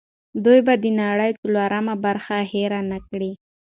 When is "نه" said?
2.91-2.99